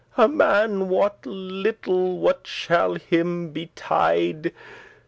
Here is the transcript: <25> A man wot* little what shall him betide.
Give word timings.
<25> 0.17 0.25
A 0.31 0.35
man 0.35 0.89
wot* 0.89 1.25
little 1.27 2.17
what 2.17 2.47
shall 2.47 2.95
him 2.95 3.51
betide. 3.51 4.51